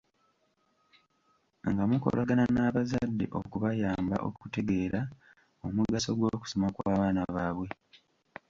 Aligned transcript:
Nga 1.71 1.83
mukolagana 1.89 2.45
n'abazadde 2.53 3.25
okubayamba 3.39 4.15
okutegeera 4.27 5.01
omugaso 5.65 6.09
gw'okusoma 6.17 6.67
kw'abaana 6.75 7.21
baabwe. 7.35 7.69